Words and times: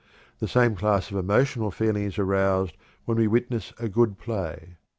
The 0.39 0.47
same 0.47 0.75
class 0.75 1.11
of 1.11 1.17
emotional 1.17 1.69
feeling 1.69 2.05
is 2.05 2.17
aroused 2.17 2.75
when 3.05 3.19
we 3.19 3.27
witness 3.27 3.71
a 3.77 3.87
good 3.87 4.17
play. 4.17 4.77